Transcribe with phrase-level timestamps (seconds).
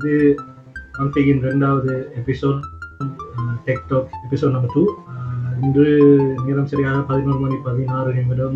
[0.00, 0.12] இது
[0.94, 2.60] கான்ஃபிகின் ரெண்டாவது episode
[3.66, 4.82] tech talk episode number two
[5.60, 5.86] இன்று
[6.44, 8.54] நேரம் சரியாக பதினோரு மணி பதினாறு நிமிடம்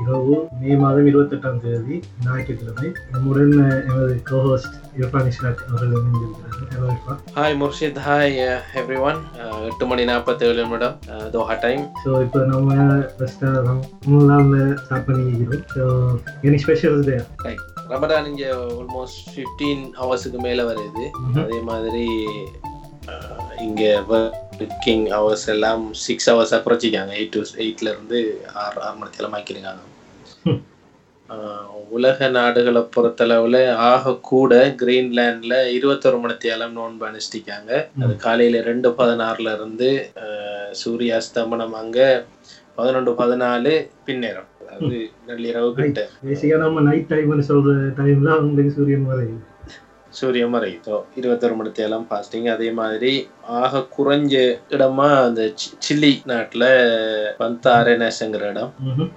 [0.00, 2.88] இரவு மே மாதம் இருபத்தெட்டாம் தேதி ஞாயிற்றுக்கிழமை.
[3.12, 3.54] நம்முடன்
[3.84, 5.94] எமது கோஹோஸ்ட் இர்ஃபான் இஸ்லாக் அவர்கள்
[6.88, 8.36] Irfan hi Murshid hi
[9.06, 9.20] everyone
[9.68, 10.98] எட்டு மணி நாற்பத்தேழு நிமிடம்
[11.34, 12.68] தோஹா டைம் ஸோ இப்போ நம்ம
[13.14, 15.86] ஃபஸ்ட்டாக ரமலானில் ஸ்டார்ட் பண்ணிக்கிறோம் so
[16.44, 21.04] any specials day right Ramadan இங்கே ஆல்மோஸ்ட் ஃபிஃப்டீன் ஹவர்ஸுக்கு மேலே வருது.
[21.42, 22.06] அதே மாதிரி
[23.66, 28.18] இங்கே ஒர்க்கிங் ஹவர்ஸ் எல்லாம் சிக்ஸ் ஹவர்ஸாக குறைச்சிக்காங்க எயிட் டு எயிட்லேருந்து
[28.62, 29.84] ஆறு ஆறு மணி தேலம் ஆக்கிருக்காங்க
[31.96, 37.70] உலக நாடுகளை பொறுத்தளவில் ஆக கூட கிரீன்லேண்டில் இருபத்தொரு மணி தேலம் நோன்பு அனுஷ்டிக்காங்க.
[38.02, 39.88] அது காலையில் ரெண்டு பதினாறுல இருந்து
[40.82, 42.08] சூரிய அஸ்தமனம் அங்கே
[42.78, 43.74] பதினொன்று பதினாலு
[44.08, 46.00] பின்னேரம் அதாவது நள்ளிரவு கிட்ட.
[46.24, 49.44] பேசிக்காக நம்ம நைட் டைம்னு சொல்கிற டைமில் அவங்களுக்கு சூரியன் வரையுது
[50.12, 50.96] சூரியன் மறையுதோ.
[51.18, 53.12] இருபத்தொரு மணி தேலம் ஃபாஸ்டிங் அதே மாதிரி
[53.60, 54.34] ஆக குறைஞ்ச
[54.74, 55.42] இடமா அந்த
[55.86, 56.68] சில்லி நாட்டில்
[57.40, 58.72] பந்தாரேனஸ்ங்கிற இடம்.
[58.88, 59.10] ம்ஹும்.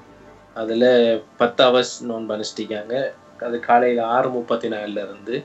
[0.54, 0.90] அதில்
[1.38, 2.96] பத்து ஹவர்ஸ் நோன்பு அனுஷ்டிக்காங்க
[3.48, 5.36] அது காலையில் ஆறு முப்பத்தி நாலுல இருந்து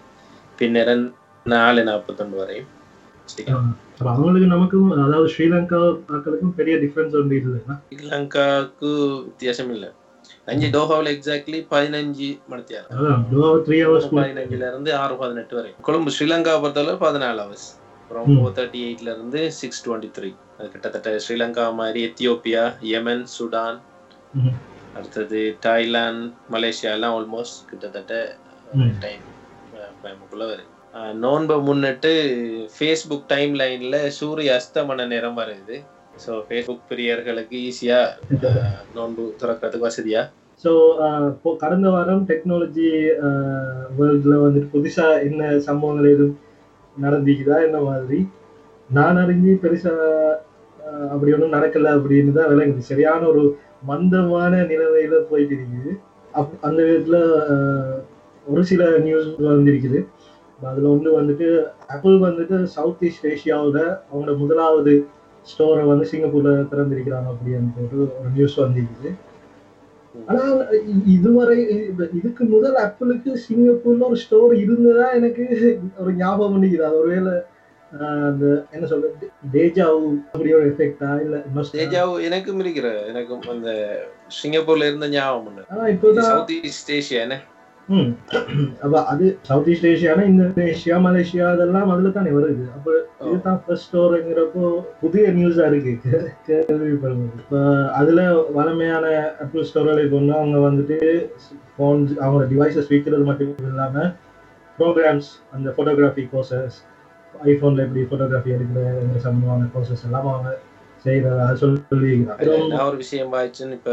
[0.59, 0.95] பின்னர்
[1.47, 2.71] நாலு நாற்பத்தொன்று வரையும்
[4.13, 5.81] அவங்களுக்கு நமக்கும் அதாவது ஸ்ரீலங்கா
[6.13, 8.91] மக்களுக்கும் பெரிய டிஃபரன்ஸ் ஒன்று இல்லைன்னா ஸ்ரீலங்காவுக்கு
[9.29, 9.91] வித்தியாசம் இல்லை.
[10.47, 15.71] அஞ்சு டோஹாவில் எக்ஸாக்ட்லி பதினஞ்சு மணி தேலம் அதான் டூ த்ரீ ஹவர்ஸ் பதினஞ்சுல இருந்து ஆறு பதினெட்டு வரை.
[15.87, 17.69] கொழும்பு ஸ்ரீலங்கா பொறுத்தளவு பதினாலு ஹவர்ஸ்
[18.01, 18.27] அப்புறம்.
[18.33, 23.79] ஃபோர் தேர்ட்டி எயிட்ல இருந்து சிக்ஸ் டுவெண்ட்டி த்ரீ அது கிட்டத்தட்ட ஸ்ரீலங்கா மாதிரி எத்தியோப்பியா யெமன் சுடான்
[24.99, 28.13] அடுத்தது தாய்லாந்து மலேசியா எல்லாம் ஆல்மோஸ்ட் கிட்டத்தட்ட.
[29.05, 29.25] டைம்
[30.05, 30.71] டைமுக்குள்ள வருது.
[31.23, 32.13] நோன்பை முன்னிட்டு
[32.75, 35.77] ஃபேஸ்புக் டைம் லைனில் சூரிய அஸ்தமன நேரம் வருது.
[36.23, 38.33] ஸோ ஃபேஸ்புக் பிரியர்களுக்கு ஈஸியாக
[38.97, 40.23] நோன்பு திறக்கிறதுக்கு வசதியா?
[40.65, 40.71] ஸோ
[41.63, 42.89] கடந்த வாரம் டெக்னாலஜி
[43.99, 46.37] வேர்ல்டில் வந்துட்டு புதுசாக என்ன சம்பவங்கள் எதுவும்
[46.97, 48.19] நடந்துக்குதா என்ன மாதிரி?
[48.91, 50.03] நான் அறிஞ்சு பெருசாக
[51.13, 52.89] அப்படி ஒன்றும் நடக்கல அப்படின்னு தான் விளங்குது.
[52.91, 53.43] சரியான ஒரு
[53.91, 55.93] மந்தமான நிலைமையில போயிட்டு இருக்குது.
[56.35, 57.21] அப் அந்த விதத்தில்
[58.47, 60.01] ஒரு சில நியூஸ் வந்திருக்குது.
[60.71, 61.47] அதில் ஒன்று வந்துட்டு
[61.95, 64.93] ஆப்பிள் வந்துட்டு சவுத் ஈஸ்ட் ஏஷியாவில் அவங்களோட முதலாவது
[65.47, 69.11] ஸ்டோரை வந்து சிங்கப்பூரில் திறந்திருக்கிறாங்க அப்படின்னு போட்டு ஒரு நியூஸ் வந்திருக்குது.
[70.27, 70.43] ஆனா
[70.89, 71.57] இ- இதுவரை
[71.89, 75.45] இது- இதுக்கு முதல் ஆப்பிளுக்கு சிங்கப்பூர்ல ஒரு ஸ்டோர் இருந்ததா எனக்கு
[75.97, 77.33] ஒரு ஞாபகம் பண்ணிக்குது அது ஒருவேளை
[78.23, 81.37] அந்த என்ன சொல்றது டேஜாவு அப்படி ஒரு எஃபெக்டா இல்ல?
[81.75, 83.71] தேஜாவு எனக்கும் இருக்கிற எனக்கும் அந்த
[84.43, 87.37] சிங்கப்பூர்ல இருந்த ஞாபகம் ஆனா இப்போதான் சவுத் ஈஸ்ட் ஏஷியா என்ன?
[87.89, 88.11] ம்.
[88.83, 92.93] அப்ப அது சவுத் ஈஸ்ட் ஏஷியானா இந்தோனேஷியா மலேசியா அதெல்லாம் அதுல தானே வருது அப்ப
[93.25, 94.63] இதுதான் ஃபர்ஸ்ட் ஸ்டோருங்கிறப்போ
[95.01, 97.61] புதிய நியூஸா இருக்கு கே- கேள்விப்படும்போது இப்போ
[97.99, 98.23] அதுல
[98.57, 99.05] வளமையான
[99.43, 100.99] ஆப்பிள் ஸ்டோர்களை கொண்டு அவங்க வந்துட்டு
[101.73, 104.07] ஃபோன் அவங்களோட டிவைசஸ் விற்கிறது மட்டும் இல்லாம
[104.79, 106.79] ப்ரோக்ராம்ஸ் அந்த ஃபோட்டோகிராஃபி கோர்சஸ்
[107.35, 108.81] ஐஃபோன்ல எப்படி ஃபோட்டோகிராஃபி எடுக்கிற
[109.21, 110.51] சம்பந்தமான கோர்சஸ் எல்லாம் அவங்க
[111.05, 111.81] செய்யறதா சொல்லி
[112.71, 113.93] நான் ஒரு விஷயம் ஆயிடுச்சுன்னு இப்ப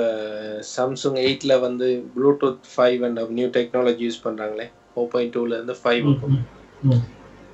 [0.71, 4.65] சாம்சங் எயிட்ல வந்து Bluetooth five and new technology use பண்றாங்களே.
[4.91, 6.05] ஃபோர் பாயிண்ட் டூல இருந்து ஃபைவ்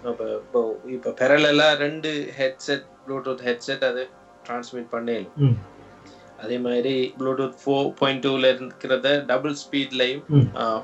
[0.09, 0.59] அப்ப இப்போ
[0.95, 2.09] இப்போ பெரலெல்லாம் ரெண்டு
[2.39, 4.03] ஹெட்செட் ப்ளூடூத் ஹெட்செட் அது
[4.45, 5.27] டிரான்ஸ்மிட் பண்ணேன்.
[6.39, 10.23] அதே மாதிரி ப்ளூடூத் ஃபோர் பாயிண்ட் டூல இருக்கிறத டபுள் ஸ்பீட்லையும்.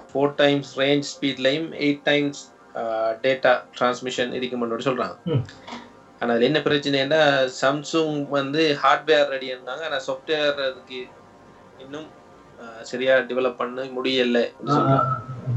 [0.08, 2.42] ஃபோர் டைம்ஸ் ரேஞ்ச் ஸ்பீட்லையும் எயிட் டைம்ஸ்
[3.26, 5.16] டேட்டா டிரான்ஸ்மிஷன் இருக்குமென்னு சொல்றாங்க.
[6.24, 6.26] ம்.
[6.26, 7.22] ஆனா அதுல என்ன பிரச்சனைன்னா
[7.60, 9.84] சாம்சங் வந்து ஹார்ட்வேர் ரெடி இருந்தாங்க.
[9.84, 11.00] ஆனா சாஃப்ட்வேர் அதுக்கு
[11.80, 12.10] இன்னும்
[12.84, 14.40] சரியா டெவலப் பண்ண முடியல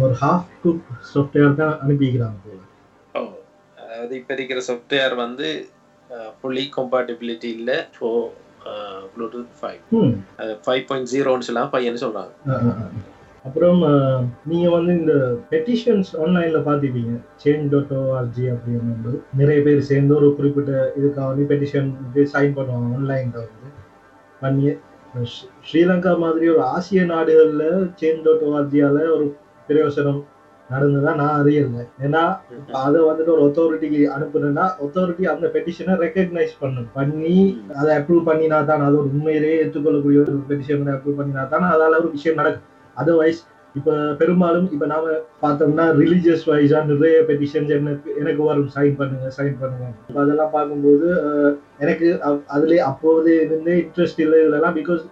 [0.00, 0.82] ஒரு ஹாஃப் குக்
[1.12, 2.54] சாஃப்ட்வேர் தான் அனுப்பிக்கிறாங்க
[3.14, 3.22] ஓ,
[3.76, 5.48] அதாவது இப்போ இருக்கிற சாஃப்ட்வேர் வந்து
[6.36, 7.78] ஃபுல்லி கம்பேட்டிபிலிட்டி இல்லை.
[7.94, 8.10] ஃபோ
[9.12, 9.80] ப்ளூடூத் ஃபைவ்
[10.64, 12.32] ஃபைவ் பாயிண்ட் ஜீரோன்னு சொல்லலாம் பையன்னு சொல்கிறாங்க.
[13.46, 15.14] அப்புறம் அஹ், நீங்க வந்து இந்த
[15.50, 17.12] பெட்டிஷன்ஸ் ஆன்லைன்ல பார்த்துப்பீங்க
[17.42, 21.88] சேஞ்ச் டாட் ஓஆர்ஜி அப்படின்னு நிறைய பேர் சேர்ந்து ஒரு குறிப்பிட்ட இதுக்காக வந்து பெட்டிஷன்
[22.32, 23.68] சைன் பண்ணுவாங்க ஆன்லைன்ல வந்து.
[24.42, 24.64] பண்ணி
[25.26, 27.66] ஸ்ரீ- ஸ்ரீலங்கா மாதிரி ஒரு ஆசிய நாடுகள்ல
[28.00, 29.26] சேஞ்ச் டாட் ஓஆர்ஜியால ஒரு
[29.68, 30.20] பிரயோசனம்
[30.70, 31.76] நடந்ததா நான் அறியல.
[32.04, 32.22] ஏன்னா
[32.80, 36.88] அதை வந்துட்டு ஒரு அத்தாரிட்டிக்கு அனுப்புனேன்னா அத்தாரிட்டி அந்த பெட்டிஷனை ரெக்கக்னைஸ் பண்ணும்.
[36.94, 37.36] பண்ணி
[37.76, 42.10] அதை அப்ரூவ் பண்ணினா தான் அது ஒரு உண்மையிலேயே ஏற்றுக்கொள்ளக்கூடிய ஒரு பெட்டிஷன் அப்ரூவ் பண்ணினா தான் அதால ஒரு
[42.10, 42.72] விஷயம் நடக்கும்.
[42.96, 43.40] அதர்வைஸ்
[43.74, 45.06] இப்ப பெரும்பாலும் இப்ப நாம
[45.42, 49.86] பார்த்தோம்னா ரிலீஜியஸ் வைஸா நிறைய பெட்டிஷன்ஸ் எனக்கு எனக்கு வரும் சைன் பண்ணுங்க சைன் பண்ணுங்க.
[50.08, 51.08] இப்போ அதெல்லாம் பார்க்கும்போது
[51.78, 55.02] எனக்கு அ- அதுல அப்போது இருந்தே இன்ட்ரெஸ்ட் இல்லை இதெல்லாம் பிகாஸ்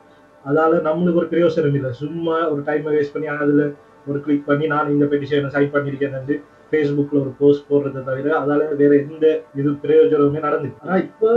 [0.45, 1.93] அதால நம்மளுக்கு ஒரு பிரயோசனம் இல்லை.
[1.93, 3.65] சும்மா ஒரு டைம் வேஸ்ட் பண்ணி அதுல
[4.07, 6.41] ஒரு கிளிக் பண்ணி நான் இந்த பெட்டிஷனை சைன் பண்ணியிருக்கேன்
[6.73, 11.31] ஃபேஸ்புக்கில் ஒரு போஸ்ட் போடுறதை தவிர அதால வேற எந்த இது பிரயோஜனமுமே நடந்துச்சு ஆனா இப்போ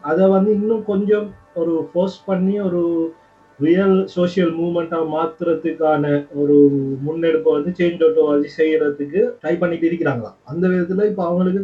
[0.00, 2.80] அதை வந்து இன்னும் கொஞ்சம் ஒரு ஃபோர்ஸ் பண்ணி ஒரு
[3.60, 6.04] ரியல் சோஷியல் மூவ்மெண்ட்டா மாத்துறதுக்கான
[6.34, 6.56] ஒரு
[7.06, 11.62] முன்னெடுப்பை வந்து சேஞ்ச் டாட் ஓஆர்ஜி செய்யறதுக்கு ட்ரை பண்ணிட்டு இருக்கிறாங்களாம் அந்த விதத்துல இப்போ அவங்களுக்கு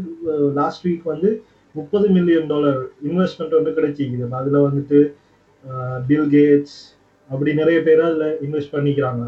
[0.60, 1.30] லாஸ்ட் வீக் வந்து
[1.74, 5.00] முப்பது மில்லியன் டாலர் இன்வெஸ்ட்மெண்ட் வந்து கிடைச்சிக்குது அதுல வந்துட்டு
[6.08, 6.78] பில் கேட்ஸ்
[7.30, 9.22] அப்படி நிறைய பேர் அதுல இன்வெஸ்ட் பண்ணிக்கிறாங்க.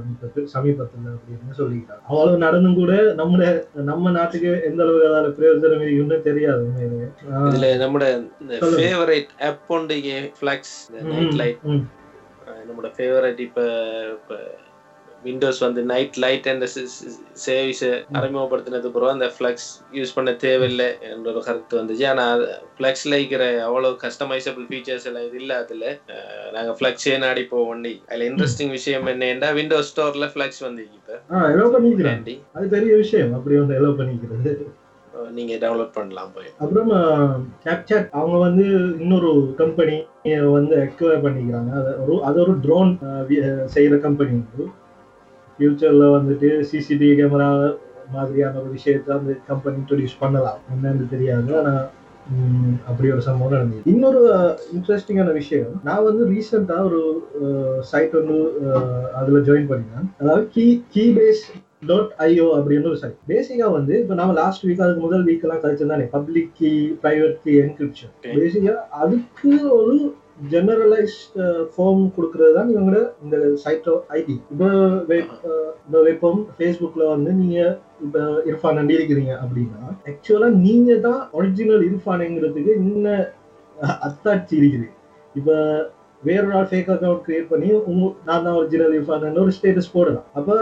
[0.54, 2.02] சமீபத்துல அப்படின்னு சொல்லிக்கிறாங்க?
[2.10, 3.46] அவ்வளவு நடந்தும் கூட நம்ம
[3.90, 6.64] நம்ம நாட்டுக்கு எந்த அளவுக்கு அதால பிரயோஜனம் இருக்குன்னு தெரியாது
[7.48, 8.06] இதுல நம்மட.
[8.80, 10.74] ஃபேவரட் ஆப் ஒன்று ஃபிளக்ஸ்
[11.42, 11.62] லைட்
[12.64, 13.60] நம்மளோட ஃபேவரட் இப்ப
[14.14, 14.36] இப்ப
[15.22, 16.66] விண்டோஸ் வந்து நைட் லைட் என்ற
[17.42, 17.82] சர்வீஸ்
[18.14, 22.08] அறிமுகப்படுத்தினது பிறகு அந்த ஃபிளக்ஸ் யூஸ் பண்ண தேவையில்லை என்ற ஒரு கருத்து வந்துச்சு.
[22.08, 22.24] ஆனா
[22.74, 25.84] ஃபிளக்ஸ்ல இருக்கிற அவ்வளவு கஸ்டமைசபிள் ஃபீச்சர்ஸ் எல்லாம் இது இல்ல அதுல.
[26.08, 31.18] அஹ், நாங்க ஃபிளக்ஸே நாடி போக வண்டி அதுல இன்ட்ரெஸ்டிங் விஷயம் என்னன்னா விண்டோஸ் ஸ்டோர்ல ஃபிளக்ஸ் வந்து இப்ப.
[32.52, 33.34] அது பெரிய விஷயம்.
[33.34, 34.52] அப்படி வந்து எலோ பண்ணிக்கிறது.
[35.36, 36.50] நீங்க டவுன்லோட் பண்ணலாம் போய்.
[36.62, 36.90] அப்புறம்
[37.64, 38.66] கேப்சாட் அவங்க வந்து
[39.02, 39.32] இன்னொரு
[39.62, 39.96] கம்பெனி
[40.56, 41.70] வந்து எக்வயர் பண்ணிக்கிறாங்க.
[41.80, 42.92] அது ஒரு அது ஒரு ட்ரோன்
[43.74, 44.66] செய்யற கம்பெனி வந்து
[45.58, 47.50] ஃபியூச்சர்ல வந்துட்டு சிசிடிவி கேமரா
[48.14, 50.62] மாதிரியான ஒரு விஷயத்தை அந்த கம்பெனி இன்ட்ரடியூஸ் பண்ணலாம்.
[50.72, 51.50] என்னன்னு தெரியாது.
[51.60, 51.74] ஆனா
[52.90, 54.20] அப்படி ஒரு சம்பவம் நடந்தது இன்னொரு
[54.76, 55.74] இன்ட்ரெஸ்டிங்கான விஷயம்.
[55.86, 57.00] நான் வந்து ரீசெண்டா ஒரு
[57.90, 58.38] சைட் ஒன்று
[59.20, 60.08] அதுல ஜாயின் பண்ணினேன்.
[60.20, 61.44] அதாவது key key base
[61.88, 65.62] dot IO அப்படின்னு ஒரு சைட் பேசிக்கா வந்து இப்போ நம்ம லாஸ்ட் வீக் அதுக்கு முதல் வீக் எல்லாம்
[65.62, 66.70] கழிச்சிருந்தானே public key
[67.04, 68.12] private key encryption.
[68.36, 69.96] Basically அதுக்கு ஒரு
[70.52, 71.36] ஜெனரலைஸ்ட்
[71.74, 74.68] ஃபார்ம் கொடுக்கறது தான் இவங்களோட இந்த சைட்டோ ஐடி இப்போ
[75.22, 77.58] இப்போ வெப்பம் ஃபேஸ்புக்கில் வந்து நீங்க
[78.06, 83.24] இப்போ இர்ஃபான் இருக்கிறீங்க அப்படின்னா ஆக்சுவலா நீங்க தான் ஒரிஜினல் இர்ஃபானுங்கிறதுக்கு இன்னும்
[84.06, 84.88] அத்தாட்சி இருக்குது?
[85.34, 85.54] இப்போ
[86.22, 90.26] வேறொரு ஆள் ஃபேக் அக்கௌண்ட் கிரியேட் பண்ணி உங்க நான் தான் ஒரிஜினல் இர்ஃபான் ஒரு ஸ்டேட்டஸ் போடலாம்.
[90.34, 90.56] அப்போ.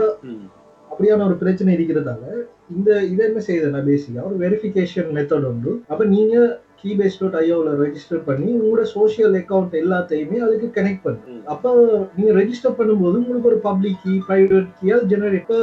[1.02, 2.24] அப்படியான ஒரு பிரச்சனை இருக்கிறதால
[2.72, 5.70] இந்த இதை என்ன செய்யுதுன்னா பேசிக்கா ஒரு வெரிஃபிகேஷன் மெத்தட் உண்டு.
[5.88, 6.34] அப்ப நீங்க
[6.80, 11.42] கீபேஸ் டாட் ஐஓவில் ரெஜிஸ்டர் பண்ணி உங்களோட சோஷியல் அக்கௌண்ட் எல்லாத்தையுமே அதுக்கு கனெக்ட் பண்ணும் ம்.
[11.52, 11.70] அப்போ
[12.16, 15.58] நீங்க ரெஜிஸ்டர் பண்ணும்போது உங்களுக்கு ஒரு பப்ளிக் கீ பிரைவேட் கீ அது ஜெனரேட் இப்போ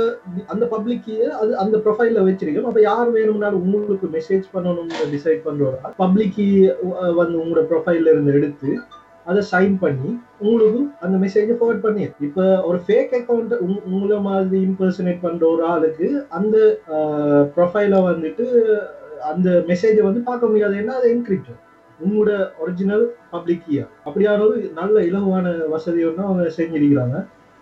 [0.50, 5.78] அந்த பப்ளிக் கீயை அது அந்த ப்ரொஃபைல்ல வச்சிருக்கோம் அப்போ யார் வேணும்னாலும் உங்களுக்கு மெசேஜ் பண்ணணும்னு டிசைட் பண்றோம்
[6.00, 6.48] பப்ளிக் கீ
[7.20, 8.72] வந்து உங்களோட ப்ரொஃபைல்ல இருந்து எடுத்து
[9.30, 10.10] அதை சைன் பண்ணி
[10.44, 12.04] உங்களுக்கும் அந்த மெசேஜை ஃபார்வர்ட் பண்ணி.
[12.28, 13.54] இப்போ ஒரு ஃபேக் அக்கௌண்ட்
[13.94, 16.58] உங்களை மாதிரி இம்பர்சனேட் பண்ற ஒரு ஆளுக்கு அந்த
[17.56, 18.46] ப்ரொஃபைலை வந்துட்டு
[19.32, 20.76] அந்த மெசேஜை வந்து பார்க்க முடியாது.
[20.84, 21.52] ஏன்னா அது என்கிரிப்ட்
[22.00, 22.32] உங்களோட
[22.64, 27.18] ஒரிஜினல் பப்ளிக் கீயா அப்படியான ஒரு நல்ல இலகுவான வசதி ஒன்று அவங்க செஞ்சிருக்கிறாங்க.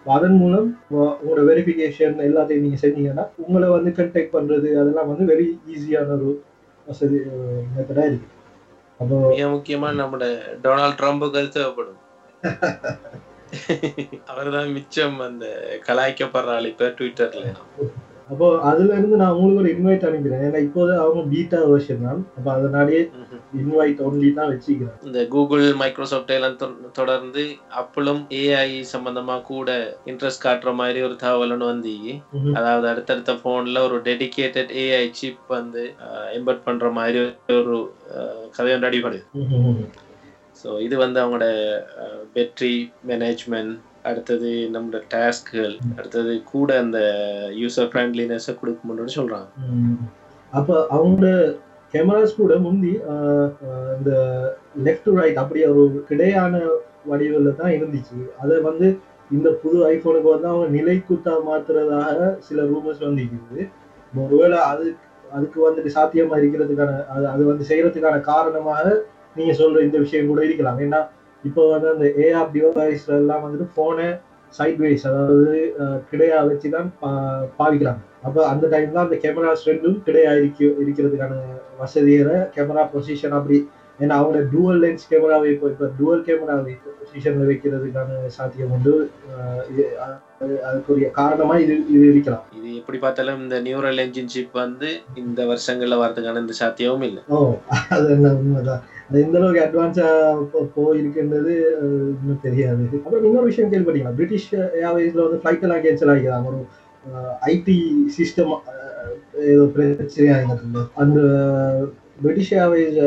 [0.05, 0.67] அதன் மூலம்
[1.21, 6.29] உங்களோட வெரிஃபிகேஷன் எல்லாத்தையும் நீங்கள் செஞ்சீங்கன்னா உங்களை வந்து கண்டெக்ட் பண்ணுறது அதெல்லாம் வந்து வெரி ஈஸியான ஒரு
[6.87, 7.19] வசதி
[7.75, 8.35] மெத்தடாக இருக்குது
[9.25, 10.25] மிக முக்கியமா நம்மட
[10.63, 11.99] டொனால்ட் ட்ரம்புக்கு அது தேவைப்படும்.
[14.29, 15.45] அவர்தான் மிச்சம் அந்த
[15.87, 17.45] கலாய்க்கப்படுற ஆள் இப்ப ட்விட்டர்ல
[18.29, 22.49] அப்போ அதுல இருந்து நான் உங்களுக்கு ஒரு இன்வைட் அனுப்பிடுறேன் ஏன்னா இப்போது அவங்க பீட்டா வெர்ஷன் தான் அப்போ
[22.51, 23.01] அதனாலேயே.
[23.59, 26.57] இன்வைட் ஒன்லி தான் வச்சுக்கிறேன் இந்த கூகுள் மைக்ரோசாஃப்ட் எல்லாம்
[26.91, 27.43] தொடர்ந்து
[27.81, 29.69] அப்பளும் ஏஐ சம்பந்தமா கூட
[30.05, 31.95] இன்ட்ரெஸ்ட் காட்டுற மாதிரி ஒரு தகவல் ஒன்று வந்து.
[32.53, 35.83] அதாவது அடுத்தடுத்த போன்ல ஒரு டெடிகேட்டட் ஏஐ சிப் வந்து
[36.39, 37.19] எம்பட் பண்ற மாதிரி
[37.61, 37.77] ஒரு
[38.57, 39.21] கதை ஒன்று அடிபடுது.
[40.61, 41.47] ஸோ இது வந்து அவங்களோட
[42.35, 42.75] பேட்டரி
[43.07, 43.75] மேனேஜ்மெண்ட்
[44.09, 46.99] அடுத்தது நம்மளோட டாஸ்க்குகள் அடுத்தது கூட அந்த
[47.61, 49.49] யூசர் ஃப்ரெண்ட்லினஸை கொடுக்கும்னு சொல்றாங்க.
[49.77, 49.97] ம்.
[50.53, 51.29] அப்போ அவங்களோட
[51.93, 52.93] கேமராஸ் கூட முந்தி
[53.97, 54.11] இந்த
[54.85, 56.53] லெஃப்ட் டு ரைட் அப்படி ஒரு கிடையான
[57.11, 58.17] வடிவில் தான் இருந்துச்சு.
[58.43, 58.87] அதை வந்து
[59.31, 63.61] இந்த புது ஐஃபோனுக்கு வந்து அவங்க நிலை குத்தா மாத்துறதாக சில ரூமர்ஸ் வந்துருக்குது.
[64.25, 64.85] ஒருவேளை அது
[65.37, 68.85] அதுக்கு வந்துட்டு சாத்தியமா இருக்கிறதுக்கான அது அது வந்து செய்யறதுக்கான காரணமாக
[69.35, 70.79] நீங்க சொல்ற இந்த விஷயம் கூட இருக்கலாம்.
[70.85, 70.99] ஏன்னா
[71.43, 74.07] இப்போ வந்து அந்த ஏஆர் டிவைஸ்ல எல்லாம் வந்துட்டு போனை
[74.53, 75.55] சைட் வைஸ் அதாவது
[76.09, 77.13] கிடையா வச்சு தான் பா-
[77.59, 78.01] பாவிக்கிறாங்க.
[78.23, 81.33] அப்போ அந்த டைம் தான் அந்த கேமராஸ் ரெண்டும் கிடையா இருக்க இருக்கிறதுக்கான
[81.79, 83.57] வசதியில கேமரா பொசிஷன் அப்படி.
[83.99, 91.57] ஏன்னா அவங்க டூவல் லென்ஸ் கேமராவை இப்போ இப்போ டூவல் கேமராவை பொசிஷன்ல வைக்கிறதுக்கான சாத்தியம் அது- அதுக்குரிய காரணமா
[91.57, 92.43] இது இது இருக்கலாம்.
[92.53, 97.23] இது எப்படி பார்த்தாலும் இந்த நியூரல் என்ஜின் சிப் வந்து இந்த வருஷங்கள்ல வரதுக்கான இந்த சாத்தியமும் இல்லை.
[97.29, 97.37] ஓ
[97.89, 98.83] அது என்ன உண்மைதான்.
[99.09, 100.07] எந்த அளவுக்கு அட்வான்ஸா
[100.75, 102.83] போயிருக்குன்றது அஹ், இன்னும் தெரியாது.
[102.97, 104.49] அப்புறம் இன்னொரு விஷயம் கேள்விப்பட்டீங்களா பிரிட்டிஷ்
[104.81, 106.61] ஏர்வேஸ்ல வந்து ஃபிளைட் எல்லாம் கேன்சல் ஆகிக்கிறாங்க ஒரு
[107.49, 107.77] ஐடி
[108.17, 108.53] சிஸ்டம்
[109.47, 111.19] ஏதோ பிரச்சனையா இருந்தது அந்த
[112.21, 112.97] British Airways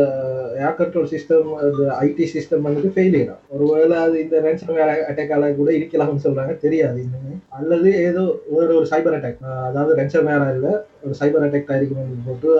[0.60, 6.24] air control system அந்த ஐடி சிஸ்டம் வந்துட்டு ஃபெயிலியர் ஒருவேளை அது இந்த ரேன்சம் அட்டாக்கால கூட இருக்கலாம்னு
[6.24, 6.54] சொல்றாங்க.
[6.58, 7.34] தெரியாது இன்னுமே.
[7.58, 12.50] அல்லது ஏதோ ஒரு ஒரு சைபர் அட்டாக் அதாவது ரென்சம் வேற இல்லை ஒரு சைபர் அட்டாக் ஆயிருக்கணும்னு போட்டு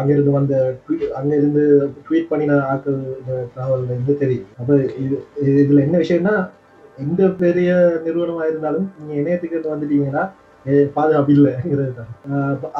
[0.00, 0.54] அங்கிருந்து வந்த
[1.20, 1.64] அங்கிருந்து
[2.06, 4.50] ட்வீட் பண்ணின ஆட்கள் இந்த தகவல் இருந்து தெரியும்.
[4.60, 6.36] அப்ப இது இதில் இதுல என்ன விஷயம்னா
[7.04, 7.72] எந்த பெரிய
[8.06, 10.24] நிறுவனமா இருந்தாலும் நீங்க இணையத்துக்கு வந்துட்டீங்கன்னா
[10.96, 12.10] பாதுகாப்பு இல்லைங்கிறது தான்.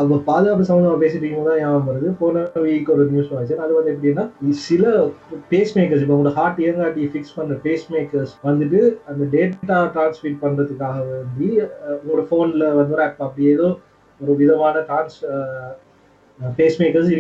[0.01, 2.09] அப்ப பாதுகாப்பு சம்மந்தமா பேசிட்டீங்கன்னா தான் ஞாபகம் வருது.
[2.21, 4.25] போன வீக் ஒரு நியூஸ் வாய்ச்சு அது வந்து எப்படின்னா
[4.67, 4.93] சில
[5.53, 8.81] பேஸ் மேக்கர்ஸ் இப்போ உங்களோட ஹார்ட் இயங்காட்டி ஃபிக்ஸ் பண்ற பேஸ் மேக்கர்ஸ் வந்துட்டு
[9.13, 11.49] அந்த டேட்டா டிரான்ஸ்மிட் பண்றதுக்காக வேண்டி
[11.97, 13.69] உங்களோட போன்ல வந்து ஒரு ஆப் அப்படி ஏதோ
[14.21, 15.19] ஒரு விதமான டிரான்ஸ்
[16.59, 17.11] பேஸ் மேக்கர்ஸ்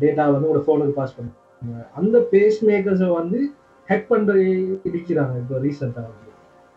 [0.00, 3.40] டேட்டா வந்து உங்களோட ஃபோனுக்கு பாஸ் பண்ணுவாங்க அந்த பேஸ் மேக்கர்ஸை வந்து
[3.88, 5.34] ஹேக் பண்ற இருக்கிறாங்க.
[5.42, 6.30] இப்போ ரீசெண்டாக வந்து.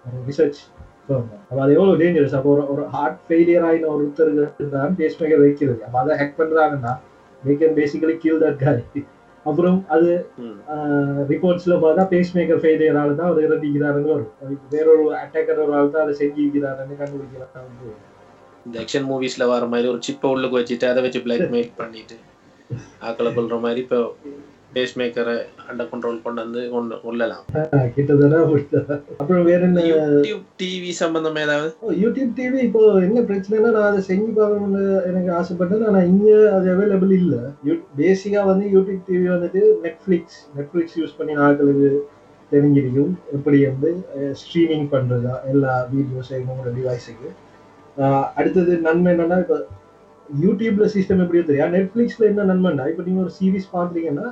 [0.06, 0.62] ஒரு ரிசர்ச்
[1.50, 5.84] அப்போ அது எவ்வளோ டேஞ்சரஸ் அப்போ ஒரு ஒரு ஹார்ட் ஃபெயிலியர் ஆகின ஒருத்தருக்கு தான் பேஸ் மேக்கர் வைக்கிறது.
[5.84, 6.94] அப்போ அதை ஹேக் பண்ணுறாங்கன்னா
[7.44, 8.78] they can basically kill that guy.
[9.44, 10.12] அப்புறம் அது.
[11.32, 14.32] ரிப்போர்ட்ஸ்ல பார்த்தா பேஸ் மேக்கர் ஃபெயிலியரால தான் அவர் இறந்திக்கிறாருன்னு வரும்.
[14.70, 17.68] வேறொரு அட்டாக்கர் ஒரு ஆள் தான் அதை செஞ்சிருக்கிறாருன்னு கண்டுபிடிக்கிறாங்க.
[18.66, 22.18] இந்த ஆக்ஷன் மூவிஸ்ல வர மாதிரி ஒரு சிப்பை உள்ளுக்கு வச்சுட்டு அதை வச்சு பிளாக்மெயில் பண்ணிட்டு
[23.10, 24.00] ஆக்களை கொள்ற மாதிரி இப்போ
[24.76, 25.34] பேஸ் மேக்கரை
[25.70, 27.44] அண்டர் கண்ட்ரோல் கொண்டு வந்து கொண்டு கொள்ளலாம்.
[29.20, 29.82] அப்புறம் வேற என்ன?
[29.90, 31.70] யூடியூப் டிவி சம்பந்தமா ஏதாவது?
[31.82, 35.86] ஓ, யூடியூப் டிவி இப்போ என்ன பிரச்சனைனா நான் அதை செஞ்சு பார்க்கணும்னு எனக்கு ஆசைப்பட்டேன்.
[35.90, 36.26] ஆனா இங்க
[36.58, 37.36] அது அவைலபிள் இல்ல.
[37.98, 41.92] பேசிக்கா வந்து யூடியூப் டிவி வந்துட்டு நெட்ஃபிளிக்ஸ் நெட்ஃபிளிக்ஸ் யூஸ் பண்ணி ஆட்களுக்கு
[42.52, 43.14] தெரிஞ்சிருக்கும்.
[43.32, 43.92] எப்படி வந்து
[44.42, 47.30] ஸ்ட்ரீமிங் பண்றதா எல்லா வீடியோஸையும் உங்களோட டிவைஸுக்கு
[48.38, 49.58] அடுத்தது நன்மை என்னன்னா இப்போ
[50.30, 51.74] யூடியூப்ல சிஸ்டம் எப்படியோ தெரியும்.
[51.78, 54.28] நெட்ஃபிளிக்ஸ்ல என்ன நன்மைண்டா இப்போ நீங்க ஒரு சீரீஸ் பாக்குறீங்கன்னா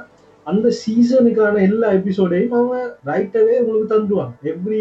[0.48, 2.78] அந்த சீசனுக்கான எல்லா எபிசோடையும் அவங்க
[3.10, 4.80] ரைட்டாவே உங்களுக்கு தந்துடுவாங்க எவ்ரி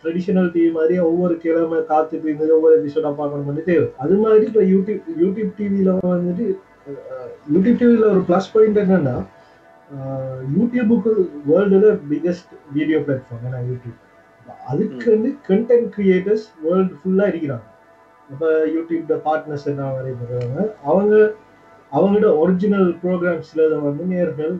[0.00, 3.86] ட்ரெடிஷனல் டிவி மாதிரி ஒவ்வொரு கிழமை காத்துட்டு இருந்தது ஒவ்வொரு எபிசோடா பார்க்கணும் தேவை.
[4.04, 6.46] அது மாதிரி இப்போ யூடியூப் யூடியூப் டிவியில வந்துட்டு
[7.54, 9.16] யூடியூப் டிவியில ஒரு ப்ளஸ் பாயிண்ட் என்னன்னா
[10.56, 11.12] யூடியூபுக்கு
[11.50, 13.98] வேர்ல்டுல பிக்கஸ்ட் வீடியோ பிளாட்ஃபார்ம் ஏன்னா யூடியூப்
[14.70, 17.66] அதுக்கு வந்து கண்டென்ட் கிரியேட்டர்ஸ் வேர்ல்டு ஃபுல்லா இருக்கிறாங்க.
[18.32, 21.14] இப்போ யூடியூப்ல பார்ட்னர்ஸ் என்ன நிறைய பேர் அவங்க
[21.98, 24.54] அவங்களோட ஒரிஜினல் ப்ரோக்ராம்ஸ்ல வந்து நேர்கள்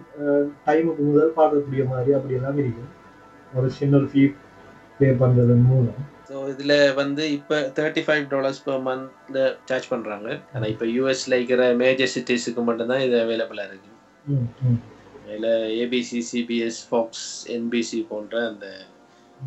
[0.66, 2.92] டைமுக்கு முதல் பார்க்கக்கூடிய மாதிரி அப்படி எல்லாம் இருக்கும்.
[3.58, 4.22] ஒரு சின்ன ஃபீ
[4.98, 6.00] பே பண்றதன் மூலம்.
[6.28, 9.36] ஸோ இதுல வந்து இப்போ thirty five dollars per month
[9.68, 10.28] charge பண்றாங்க.
[10.54, 13.92] ஆனா இப்போ யூஎஸ்ல இருக்கிற மேஜர் சிட்டிஸுக்கு மட்டும்தான் இது அவைலபிளா இருக்கு.
[15.24, 15.50] அதில்
[15.82, 18.66] ஏபிசி சிபிஎஸ் ஃபாக்ஸ் என்பிசி போன்ற அந்த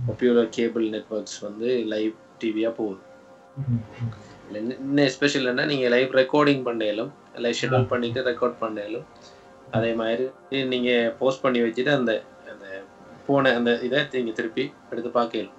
[0.07, 2.13] பாப்புலர் கேபிள் நெட்வொர்க்ஸ் வந்து லைவ்
[2.43, 3.01] டிவியாக போகுது.
[3.01, 3.10] இதுல
[4.57, 7.11] இன்னும் ஸ்பெஷல் என்ன நீங்கள் லைவ் ரெக்கார்டிங் பண்ணாலும்
[7.43, 9.05] லைவ் ஷெட்யூல் பண்ணிட்டு ரெக்கார்ட் பண்ணாலும்
[9.77, 12.13] அதே மாதிரி நீங்கள் போஸ்ட் பண்ணி வச்சுட்டு அந்த
[12.51, 12.65] அந்த
[13.27, 15.57] போன அந்த இதை நீங்கள் திருப்பி எடுத்து பார்க்கலாம்.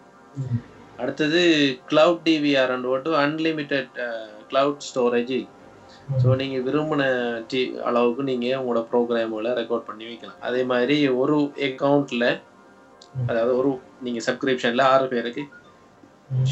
[1.03, 1.41] அடுத்தது
[1.91, 3.95] கிளவுட் டிவிஆர் போட்டு அன்லிமிட்டெட்
[4.51, 5.39] கிளவுட் ஸ்டோரேஜ்
[6.23, 7.03] ஸோ நீங்கள் விரும்பின
[7.51, 10.39] டி அளவுக்கு நீங்கள் உங்களோட ப்ரோக்ராம்களை ரெக்கார்ட் பண்ணி வைக்கலாம்.
[10.49, 11.37] அதே மாதிரி ஒரு
[11.69, 12.29] அக்கௌண்ட்டில்
[13.31, 13.71] அதாவது ஒரு
[14.07, 15.43] நீங்கள் சப்ஸ்கிரிப்ஷனில் ஆறு பேருக்கு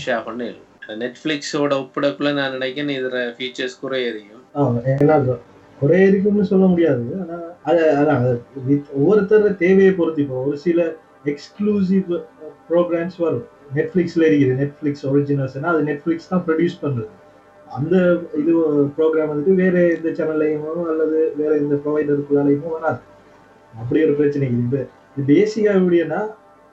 [0.03, 0.67] ஷேர் பண்ணிடலாம்
[1.03, 5.17] நெட்ஃப்ளிக்ஸோட ஒப்பிடக்குள்ள நான் நினைக்கிறேன் இதுல ஃபீச்சர்ஸ் குறை இருக்கும் ஏன்னா
[5.79, 7.05] குறை எரிக்கும்னு சொல்ல முடியாது.
[7.23, 7.37] ஆனா
[7.71, 8.25] அது அதான்
[8.99, 10.81] ஒவ்வொருத்தர தேவையை பொறுத்து இப்போ ஒரு சில
[11.33, 12.11] எக்ஸ்க்ளூசிவ்
[12.71, 13.47] ப்ரோக்ராம்ஸ் வரும்.
[13.79, 17.11] நெட்ஃப்ளிக்ஸில் இருக்குது நெட்ஃப்ளிக்ஸ் ஒரிஜினல்ஸ்னா அது நெட்ஃப்ளிக்ஸ் தான் ப்ரொடியூஸ் பண்ணுறது
[17.79, 17.97] அந்த
[18.41, 18.53] இது
[18.97, 23.01] ப்ரோக்ராம் வந்துட்டு வேறு எந்த சேனல்லையுமோ அல்லது வேறு எந்த ப்ரொவைடருக்குள்ளாலையுமோ வராது.
[23.75, 24.81] அப்படி ஒரு பிரச்சனை இருக்குது
[25.15, 26.21] இது பேசிக்காக எப்படின்னா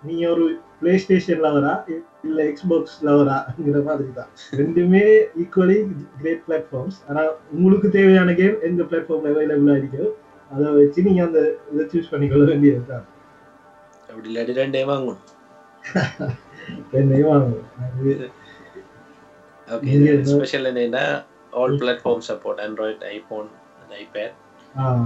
[0.04, 0.46] நீங்கள் ஒரு
[0.82, 1.74] பிளே ஸ்டேஷன் லவரா
[2.24, 4.30] இல்ல எக்ஸ்பாக்ஸ் லவராங்கிற மாதிரி தான்.
[4.60, 5.04] ரெண்டுமே
[5.42, 5.78] ஈக்குவலி
[6.20, 7.22] கிரேட் பிளாட்ஃபார்ம்ஸ் ஆனா
[7.54, 10.06] உங்களுக்கு தேவையான கேம் எந்த பிளாட்ஃபார்ம்ல அவைலபிளா இருக்கோ
[10.52, 11.40] அதை வச்சு நீங்க அந்த
[11.72, 13.06] இதை சூஸ் பண்ணிக்கொள்ள வேண்டியது தான்
[14.10, 15.24] அப்படி இல்லாட்டி ரெண்டே வாங்கணும்.
[16.94, 17.66] ரெண்டையும் வாங்கணும்.
[19.68, 19.94] ஓகே?
[20.30, 21.04] ஸ்பெஷல் என்னன்னா
[21.54, 23.48] all platform support Android iPhone
[24.00, 24.36] iPad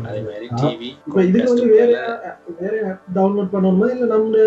[0.07, 0.47] அதே மாதிரி.
[0.59, 1.91] டிவி இப்ப இதுக்கு வந்து வேற
[2.59, 2.73] வேற
[3.17, 4.45] டவுன்லோட் பண்ணணுமா இல்ல நம்ம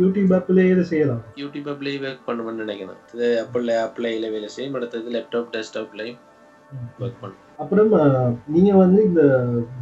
[0.00, 1.22] யூடியூப் ஆப்லயே இதை செய்யலாம்.
[1.42, 3.00] யூடியூப் ஆப்லேயே ஒர்க் பண்ணணும்னு நினைக்கிறேன்.
[3.14, 4.76] இது ஆப்பிள் ஆப்லேயில் வேலை செய்யும்.
[4.78, 6.20] அடுத்தது லேப்டாப் டெஸ்க்டாப்லேயும்
[7.02, 7.90] ஒர்க் பண்ணும் அப்புறம்
[8.54, 9.22] நீங்க வந்து இந்த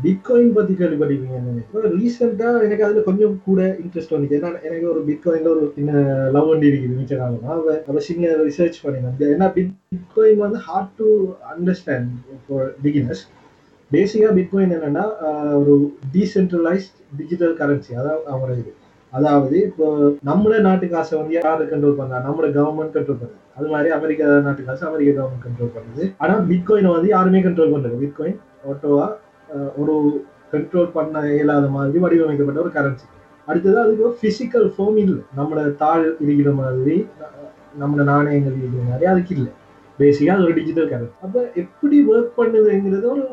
[0.03, 4.37] பிட்காயின் பத்தி கேள்விப்பட்டிருக்கீங்க ரீசெண்டா எனக்கு அதுல கொஞ்சம் கூட இன்ட்ரெஸ்ட் வந்துச்சு.
[4.39, 6.03] ஏன்னா எனக்கு ஒரு பிட்காயின்ல ஒரு சின்ன
[6.37, 6.99] லவ் வண்டி இருக்குது.
[6.99, 9.17] மிச்ச காலமா அவ அவ சின்ன ரிசர்ச் பண்ணினேன்.
[9.37, 11.09] ஏன்னா பிட்காயின் வந்து hard to
[11.55, 12.13] understand
[12.47, 13.25] for beginners
[13.91, 15.05] basically bitcoin என்னன்னா
[15.61, 15.75] ஒரு
[16.15, 18.73] டீசென்ட்ரலைஸ்ட் டிஜிட்டல் கரன்சி அதான் அவங்களோட இது
[19.15, 19.87] அதாவது இப்போ
[20.29, 22.19] நம்மள நாட்டு காசை வந்து யாரு கண்ட்ரோல் பண்றா?
[22.25, 26.91] நம்மளோட கவர்மெண்ட் கண்ட்ரோல் பண்ணுது அது மாதிரி அமெரிக்கா நாட்டு காசு அமெரிக்க கவர்மெண்ட் கண்ட்ரோல் பண்ணுது ஆனா பிட்காயினை
[26.95, 27.97] வந்து யாருமே கண்ட்ரோல் பண்றது.
[28.03, 29.07] பிட்காயின் ஆட்டோவா
[29.81, 29.95] ஒரு
[30.53, 33.07] கண்ட்ரோல் பண்ண இயலாத மாதிரி வடிவமைக்கப்பட்ட ஒரு கரன்சி
[33.49, 35.23] அடுத்தது அதுக்கு பிசிக்கல் ஃபார்ம் இல்லை.
[35.39, 36.95] நம்மளோட தாள் இருக்கிற மாதிரி
[37.25, 39.51] அஹ், நம்மளோட நாணயங்கள் இருக்கிற மாதிரி அதுக்கு இல்லை.
[39.99, 43.25] பேசிக்கா அது ஒரு டிஜிட்டல் கரன்சி அப்ப எப்படி ஒர்க் பண்ணுதுங்கிறது ஒரு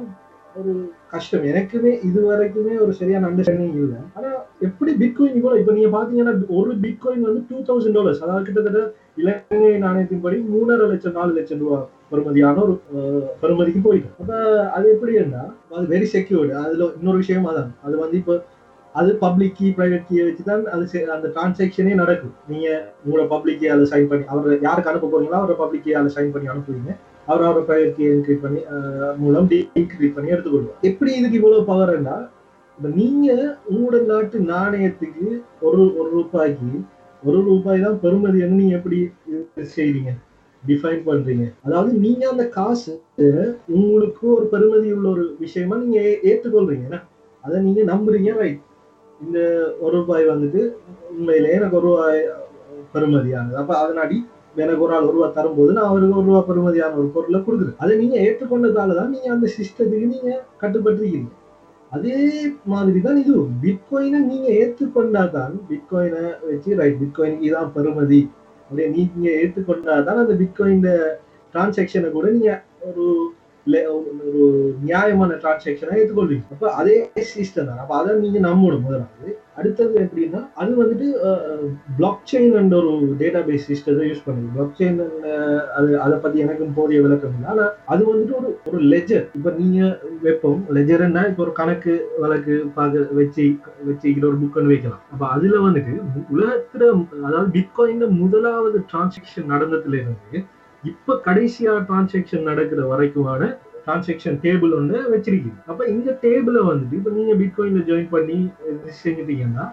[0.55, 0.71] ஒரு
[1.07, 1.43] கஷ்டம்.
[1.43, 3.99] எனக்குமே இது வரைக்குமே ஒரு சரியான அண்டர்ஸ்டாண்டிங் இல்லை.
[4.13, 4.29] ஆனா
[4.61, 8.81] எப்படி பிட்காயின் கூட இப்ப நீங்க பாத்தீங்கன்னா ஒரு பிட்காயின் வந்து டூ தௌசண்ட் டாலர்ஸ் அதாவது கிட்டத்தட்ட
[9.17, 14.15] இலங்கை நாணயத்தின்படி மூணரை லட்சம் நாலு லட்சம் ரூபாய் பெறுமதியான ஒரு அஹ், பெறுமதிக்கு போயிடும்.
[14.19, 14.31] அப்ப
[14.71, 15.43] அது எப்படின்னா
[15.75, 17.71] அது வெரி செக்யூர்டு அதுல இன்னொரு விஷயம் அதான்.
[17.83, 18.35] அது வந்து இப்போ
[18.95, 22.33] அது பப்ளிக் கீ பிரைவேட் கீயை வச்சு தான் அது செ- அந்த டிரான்சாக்ஷனே நடக்கும்.
[22.47, 22.67] நீங்க
[23.03, 26.33] உங்களோட பப்ளிக் கீ அதை சைன் பண்ணி அவர் யாருக்கு அனுப்ப போறீங்களோ அவரை பப்ளிக் கீ அதை சைன்
[26.33, 26.91] பண்ணி அனுப்புவீங்க.
[27.27, 28.61] அவர் அவரை ப்ரைவேட் கீ பண்ணி
[29.17, 32.15] மூலம் டீக்ரிப்ட் பண்ணி எடுத்துக்கொள்வார் எப்படி இதுக்கு இவ்வளவு பவர்னா
[32.77, 33.27] இப்ப நீங்க
[33.69, 35.25] உங்களோட நாட்டு நாணயத்துக்கு
[35.61, 36.71] ஒரு ஒரு ரூபாய்க்கு
[37.23, 40.11] ஒரு ரூபாய் தான் பெறுமதின்னு நீங்க எப்படி இது செய்றீங்க
[40.63, 41.45] டிஃபைன் பண்றீங்க.
[41.63, 42.91] அதாவது நீங்க அந்த காசு
[43.69, 46.87] உங்களுக்கு ஒரு பெருமதி உள்ள ஒரு விஷயமா நீங்க ஏ- ஏற்றுக்கொள்றீங்க.
[47.43, 48.59] அதை நீங்க நம்புறீங்க ரைட்
[49.21, 49.39] இந்த
[49.79, 50.61] ஒரு ரூபாய் வந்துட்டு
[51.09, 52.21] உண்மையிலே எனக்கு ஒரு ரூபாய்
[52.93, 54.17] பெருமதியானது அப்ப அதனாடி
[54.55, 57.77] எனக்கு ஒரு ஆள் ஒரு ரூபா தரும்போது நான் அவருக்கு ஒரு ரூபா பெறுமதியான ஒரு பொருளை கொடுக்குறேன்.
[57.83, 60.29] அதை நீங்க ஏற்றுக்கொண்டதால தான் நீங்க அந்த சிஸ்டத்துக்கு நீங்க
[60.63, 61.29] கட்டுப்பட்டுருக்கீங்க.
[61.91, 62.17] அதே
[62.73, 68.21] மாதிரி தான் இது பிட்காயினை நீங்க ஏற்றுக்கொண்டா தான் பிட்காயினை வச்சு ரைட் பிட்காயினுக்கு இதான் பெறுமதி.
[68.69, 70.85] அப்படியே நீங்க ஏற்றுக்கொண்டா தான் அந்த பிட்காயின்
[71.53, 72.51] டிரான்சாக்ஷனை கூட நீங்க
[72.89, 73.05] ஒரு
[73.67, 74.43] ஒரு
[74.87, 76.97] நியாயமான டிரான்சாக்ஷனை எடுத்துக்கொள்வீங்க அப்ப அதே
[77.33, 77.81] சிஸ்டம் தான்.
[77.83, 79.31] அப்ப அதை நீங்க நம்பணும் முதலாவது.
[79.59, 81.07] அடுத்தது எப்படின்னா அது வந்துட்டு
[81.97, 84.51] பிளாக் செயின் என்ற ஒரு டேட்டா பேஸ் சிஸ்டத்தை யூஸ் பண்ணுது.
[84.55, 85.01] பிளாக் செயின்
[85.77, 87.49] அது அதை பத்தி எனக்கும் போதிய விளக்கம் இல்லை.
[87.53, 89.81] ஆனா அது வந்துட்டு ஒரு ஒரு லெஜர் இப்ப நீங்க
[90.23, 90.61] வைப்போம்.
[90.77, 93.45] லெஜர்னா இப்ப ஒரு கணக்கு வழக்கு பார்க்க வச்சு
[93.89, 95.03] வச்சுக்கிற ஒரு புக்குன்னு வைக்கலாம்.
[95.13, 95.93] அப்ப அதுல வந்துட்டு
[96.35, 96.89] உலகத்துல
[97.27, 100.41] அதாவது பிட்காயின் முதலாவது டிரான்சாக்ஷன் நடந்ததுல இருந்து
[100.83, 103.41] இப்ப கடைசியா டிரான்சாக்ஷன் நடக்கிற வரைக்குமான
[103.85, 105.59] டிரான்சாக்ஷன் டேபிள் ஒன்று வச்சிருக்கீங்க.
[105.71, 108.37] அப்ப இந்த டேபிளை வந்துட்டு இப்ப நீங்க பிட்காயின்ல ஜாயின் பண்ணி
[109.03, 109.65] செஞ்சுட்டீங்கன்னா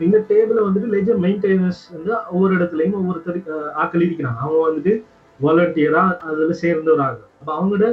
[0.00, 4.92] இந்த டேபிளை வந்துட்டு லெஜர் மெயின்டைனர்ஸ் வந்து ஒவ்வொரு இடத்துலயும் ஒவ்வொருத்தர் ஆக்கள் ஆட்கள் இருக்கிறாங்க அவங்க வந்துட்டு
[5.40, 7.20] வாலண்டியரா அதுல சேர்ந்தவராங்க.
[7.40, 7.86] அப்ப அவங்களோட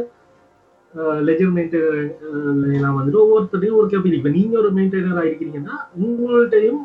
[1.27, 6.81] லெஜர் மெயின்டைனர் வந்துட்டு ஒவ்வொருத்தரையும் ஒரு கேபிள் இப்ப நீங்க ஒரு மெயின்டைனரா இருக்கிறீங்கன்னா உங்கள்கிட்டயும்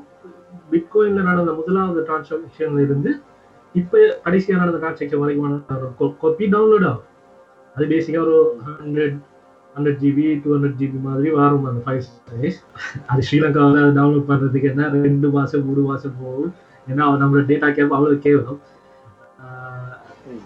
[0.72, 3.10] பிட்காயின்ல நடந்த முதலாவது டிரான்சாக்ஷன்ல இருந்து
[3.76, 5.56] இப்ப கடைசியா நடந்த செக்ஷன் வரைக்கும்
[6.20, 7.04] காப்பி டவுன்லோட் ஆகும்
[7.76, 8.36] அது பேசிக்கா ஒரு
[8.68, 9.16] hundred
[9.74, 12.58] hundred GB two hundred GB மாதிரி வரும் அந்த ஃபைவ் சைஸ்
[13.06, 16.52] அது ஸ்ரீலங்காவில் அதை டவுன்லோட் பண்றதுக்கு என்ன ரெண்டு மாசம் மூணு மாசம் போகும்
[16.86, 18.60] ஏன்னா அது நம்மளோட டேட்டா கேப் அவ்வளவு கேவலம்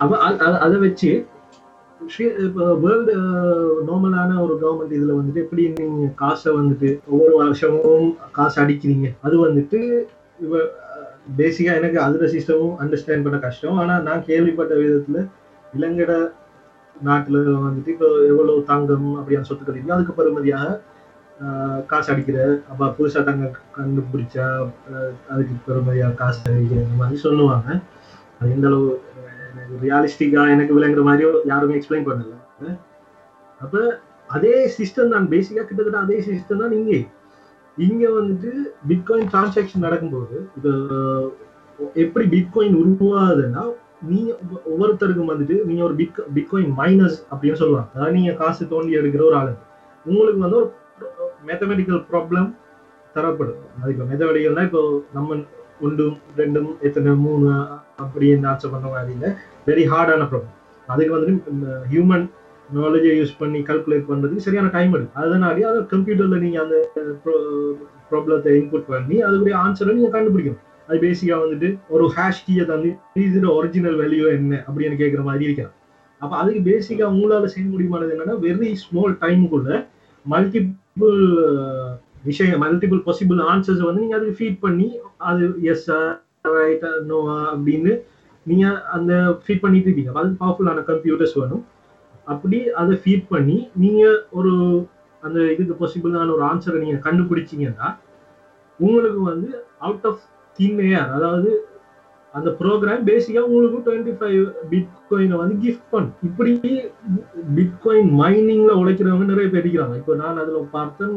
[0.02, 1.10] ஆஹ் அதை வச்சு
[2.44, 3.14] இப்போ வேர்ல்டு
[3.86, 9.80] நார்மலான ஒரு கவர்மெண்ட் இதுல வந்துட்டு எப்படி நீங்க காசை வந்துட்டு ஒவ்வொரு வருஷமும் காசு அடிக்கிறீங்க அது வந்துட்டு
[10.38, 10.60] இவ
[11.26, 13.76] பேசிக்கா எனக்கு அதுல சிஸ்டமும் அண்டர்ஸ்டாண்ட் பண்ண கஷ்டம்.
[13.76, 15.18] ஆனா நான் கேள்விப்பட்ட விதத்துல
[15.72, 16.12] இலங்கட
[16.96, 19.96] நாட்டுல வந்துட்டு இப்போ எவ்வளவு தங்கம் அப்படியான சொத்துக்கள் இருக்கு.
[19.96, 20.78] அதுக்கு பெருமதியாக
[21.38, 22.38] ஆஹ், காசு அடிக்கிற
[22.70, 23.44] அப்ப புதுசா தங்க
[23.76, 24.46] கண்டுபிடிச்சா
[25.32, 27.68] அதுக்கு பெருமதியாக காசு அடிக்கிற இந்த மாதிரி சொல்லுவாங்க.
[28.38, 28.88] அது எந்த அளவு
[29.52, 32.34] எனக்கு ரியாலிஸ்டிக்கா எனக்கு விளங்குற மாதிரியோ யாருமே எக்ஸ்பிளைன் பண்ணல.
[33.60, 33.74] அப்ப
[34.28, 35.30] அதே சிஸ்டம் தான்.
[35.32, 36.98] பேசிக்கா கிட்டத்தட்ட அதே சிஸ்டம் தான் இங்கே.
[37.86, 38.50] இங்க வந்துட்டு
[38.88, 40.70] பிட்காயின் டிரான்சாக்ஷன் நடக்கும்போது இப்போ
[42.02, 43.62] எப்படி பிட்காயின் உருவாகுதுன்னா
[44.10, 44.30] நீங்க
[44.70, 49.36] ஒவ்வொருத்தருக்கும் வந்துட்டு நீங்க ஒரு பிட் பிட்காயின் மைனஸ் அப்படின்னு சொல்லுவாங்க அதாவது நீங்க காசு தோண்டி எடுக்கிற ஒரு
[49.40, 49.52] ஆளு.
[50.06, 50.68] உங்களுக்கு வந்து ஒரு
[51.48, 52.48] மேத்தமெட்டிக்கல் ப்ராப்ளம்
[53.16, 53.62] தரப்படும்.
[53.82, 54.82] அதுக்கு மேத்தமெட்டிக்கல்னா இப்போ
[55.16, 55.38] நம்ம
[55.86, 57.48] ஒன்றும் ரெண்டும் எத்தனை மூணு
[58.02, 59.30] அப்படின்னு ஆன்சர் பண்ண மாதிரி இல்லை.
[59.68, 60.56] வெரி ஹார்டான ப்ராப்ளம்
[60.88, 62.26] அதுக்கு வந்துட்டு ஹியூமன்
[62.78, 65.20] நாலேஜை யூஸ் பண்ணி கல்குலேட் பண்ணுறதுக்கு சரியான டைம் எடுக்கும்.
[65.22, 66.76] அதனாலே அதை கம்ப்யூட்டரில் நீங்கள் அந்த
[68.10, 70.62] ப்ராப்ளத்தை இன்புட் பண்ணி அதுக்குரிய ஆன்சரை நீங்கள் கண்டுபிடிக்கணும்.
[70.88, 72.90] அது பேசிக்காக வந்துட்டு ஒரு ஹேஷ் கீயை தந்து
[73.24, 74.54] இதோட ஒரிஜினல் வேல்யூ என்ன?
[74.68, 75.74] அப்படின்னு கேட்குற மாதிரி இருக்கலாம்.
[76.22, 79.70] அப்போ அதுக்கு பேசிக்காக உங்களால் செய்ய முடியுமானது என்னன்னா வெரி ஸ்மால் டைமுக்குள்ள
[80.26, 81.20] மல்டிபிள்
[82.28, 84.88] விஷயம் மல்டிபிள் பாசிபிள் ஆன்சர்ஸை வந்து நீங்கள் அதுக்கு ஃபீட் பண்ணி
[85.30, 85.86] அது எஸ்
[86.56, 87.92] ரைட்டா நோவா அப்படின்னு
[88.50, 89.12] நீங்க அந்த
[89.44, 90.12] ஃபீட் பண்ணிட்டு இருக்கீங்க.
[90.20, 91.62] அது பவர்ஃபுல்லான கம்ப்யூட்டர்ஸ் வேணும்.
[92.32, 94.52] அப்படி அதை ஃபீட் பண்ணி நீங்க ஒரு
[95.22, 97.88] அந்த இதுக்கு பாசிபிளான ஒரு ஆன்சரை நீங்க கண்டுபிடிச்சீங்கன்னா
[98.80, 100.22] உங்களுக்கு வந்து அவுட் ஆஃப்
[100.58, 101.50] தின் ஏர் அதாவது
[102.34, 104.40] அந்த ப்ரோக்ராம் பேசிக்கா உங்களுக்கு டுவெண்ட்டி ஃபைவ்
[104.70, 106.52] பிட்காயினை வந்து கிஃப்ட் பண்ணும் இப்படி
[107.56, 109.96] பிட்காயின் மைனிங்ல உழைக்கிறவங்க நிறைய பேர் இருக்கிறாங்க.
[109.96, 111.14] இப்போ நான் அதுல பார்த்தேன்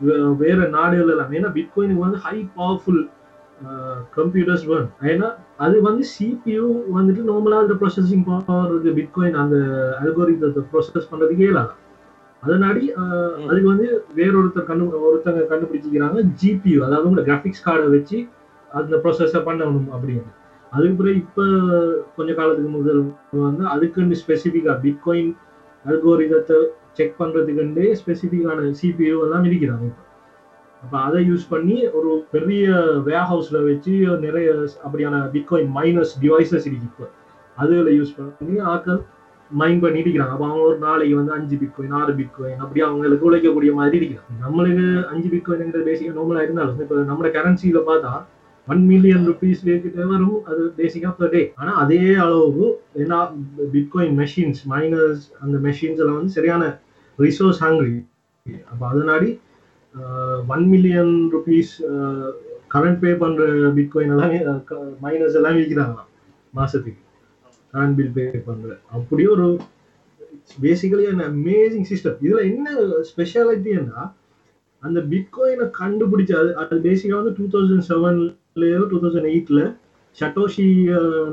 [0.00, 3.02] வேறு வேற நாடுகள் எல்லாம் ஏன்னா பிட்காயினுக்கு வந்து ஹை பவர்ஃபுல்
[4.16, 5.28] கம்ப்யூட்டர்ஸ் வேணும் ஏன்னா
[5.64, 6.64] அது வந்து சிபியூ
[6.96, 9.56] வந்துட்டு நார்மலா அந்த ப்ராசஸிங் பவர் இருக்கு பிட்காயின் அந்த
[10.02, 11.74] அல்கோரிதத்தை ப்ராசஸ் பண்றதுக்கே இயலாது
[12.42, 12.82] அதனாடி.
[13.48, 13.86] அதுக்கு வந்து
[14.18, 18.18] வேறொருத்தர் கண்டு ஒருத்தங்க கண்டுபிடிச்சிக்கிறாங்க ஜிபியூ அதாவது உங்களோட கிராஃபிக்ஸ் கார்டை வச்சு
[18.70, 20.24] அந்த ப்ராசஸை பண்ணணும் அப்படின்னு.
[20.72, 21.44] அதுக்கு பிறகு இப்போ
[22.16, 23.00] கொஞ்ச காலத்துக்கு முதல்
[23.46, 25.32] வந்து அதுக்குன்னு ஸ்பெசிஃபிக்காக பிட்காயின்
[25.84, 26.58] அல்கோரிதத்தை
[26.98, 29.84] செக் பண்ணுறதுக்குண்டே ஸ்பெசிஃபிக்கான சிபியூ எல்லாம் இருக்கிறாங்க.
[29.90, 30.04] இப்போ
[30.82, 32.66] அப்போ அதை யூஸ் பண்ணி ஒரு பெரிய
[33.08, 33.92] வேர் ஹவுஸில் வச்சு
[34.26, 34.48] நிறைய
[34.86, 37.06] அப்படியான பிட்காயின் மைனஸ் டிவைசஸ் இருக்கு இப்போ.
[37.56, 39.00] அதுகளை யூஸ் பண்ணி ஆக்கள்
[39.50, 40.34] மைண்ட் பண்ணிட்டு இருக்கிறாங்க.
[40.36, 44.34] அப்போ அவங்க ஒரு நாளைக்கு வந்து அஞ்சு பிட்காயின் ஆறு பிட்காயின் அப்படி அவங்களுக்கு உழைக்கக்கூடிய மாதிரி இருக்கிறாங்க.
[44.44, 48.12] நம்மளுக்கு அஞ்சு பிட்காயின்ங்கிற பேசிக்காக நார்மலாக இருந்தாலும் இப்போ நம்ம கரன்சியில் பார்த்தா
[48.68, 49.60] ஒன் மில்லியன் ருபீஸ்
[50.12, 50.38] வரும்.
[50.50, 52.66] அது பேசிக்கா பர் டே ஆனா அதே அளவு
[53.02, 53.20] என்ன
[53.74, 56.64] பிட்காயின் மெஷின்ஸ் மைனர்ஸ் அந்த மெஷின்ஸ் எல்லாம் வந்து சரியான
[57.18, 57.96] ரிசோர்ஸ் ஹாங்கிரி
[58.72, 59.30] அப்ப அதனாடி
[60.54, 61.72] one million rupees
[62.74, 63.42] current pay பண்ற
[63.76, 64.38] பிட்காயின் எல்லாமே
[65.04, 66.10] மைனஸ் எல்லாம் விற்கிறாங்களாம்
[66.54, 67.02] மாசத்துக்கு.
[67.74, 69.46] கரண்ட் பில் பே பண்ற அப்படியே ஒரு
[70.62, 72.68] பேசிக்கலி an அமேசிங் சிஸ்டம் இதுல என்ன
[73.10, 74.02] ஸ்பெஷாலிட்டின்னா
[74.82, 79.62] அந்த பிட்காயினை கண்டுபிடிச்ச அது அது பேசிக்கா வந்து டூ தௌசண்ட் செவன்லயோ டூ தௌசண்ட் எயிட்ல
[80.16, 80.68] சட்டோஷி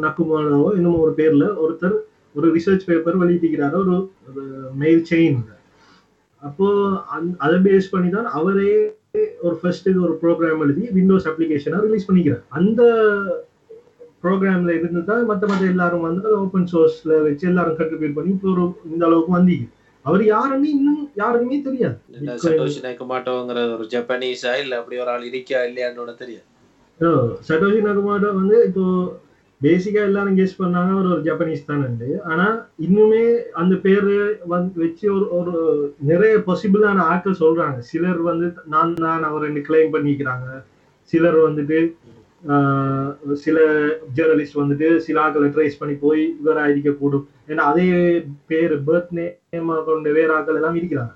[0.05, 1.95] நக்குமானோ இன்னும் ஒரு பேர்ல ஒருத்தர்
[2.35, 3.77] ஒரு ரிசர்ச் பேப்பர் வெளியிட்டிருக்கிறாரு.
[3.81, 4.43] ஒரு
[4.75, 5.37] மெயில் செயின்
[6.47, 6.67] அப்போ
[7.45, 8.71] அதை பேஸ் பண்ணி தான் அவரே
[9.45, 12.43] ஒரு ஃபர்ஸ்ட் ஒரு ப்ரோக்ராம் எழுதி விண்டோஸ் அப்ளிகேஷனை ரிலீஸ் பண்ணிக்கிறார்.
[12.59, 12.81] அந்த
[14.23, 18.49] ப்ரோக்ராம்ல இருந்து தான் மற்ற மற்ற எல்லாரும் வந்து அதை ஓப்பன் சோர்ஸ்ல வச்சு எல்லாரும் கண்ட்ரிபியூட் பண்ணி இப்போ
[18.53, 19.65] ஒரு இந்த அளவுக்கு வந்தீங்க.
[20.05, 21.97] அவர் யாருன்னு இன்னும் யாருக்குமே தெரியாது.
[22.45, 26.47] சட்டோஷி நக்கமாட்டோங்கிற ஒரு ஜப்பானீஸா இல்ல அப்படி ஒரு ஆள் இருக்கா இல்லையான்னு தெரியாது.
[27.49, 28.83] சட்டோஷி நகுமாட்டோ வந்து இப்போ
[29.65, 31.87] பேசிக்கா எல்லாரும் கெஸ் பண்ணாங்க அவர் ஒரு ஜப்பனீஸ் தானே
[32.25, 32.47] ஆனா
[32.79, 33.21] இன்னுமே
[33.53, 34.09] அந்த பேர்
[34.47, 35.53] வந்து வச்சு ஒரு ஒரு
[36.01, 37.79] நிறைய பாசிபிளான ஆட்கள் சொல்றாங்க.
[37.89, 40.47] சிலர் வந்து நான் தான் அவர் ரெண்டு கிளைம் பண்ணிக்கிறாங்க.
[41.13, 41.79] சிலர் வந்துட்டு
[42.49, 43.57] ஆஹ், சில
[44.15, 47.85] ஜேர்னலிஸ்ட் வந்துட்டு சில ஆட்களை ட்ரேஸ் பண்ணி போய் இவரா இருக்கக்கூடும் ஏன்னா அதே
[48.47, 51.13] பேர் பர்த் நேம் கொண்ட வேற ஆட்கள் எல்லாம் இருக்கிறாங்க.